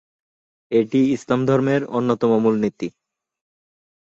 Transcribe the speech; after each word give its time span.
এটি 0.71 0.99
ইসলাম 1.15 1.41
ধর্মের 1.45 1.81
অন্যতম 1.89 2.31
মূলনীতি। 2.43 2.87